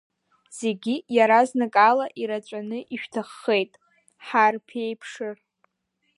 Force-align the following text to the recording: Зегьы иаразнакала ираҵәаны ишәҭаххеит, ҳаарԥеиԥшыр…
Зегьы 0.59 0.95
иаразнакала 1.15 2.05
ираҵәаны 2.21 2.79
ишәҭаххеит, 2.93 3.71
ҳаарԥеиԥшыр… 4.25 5.35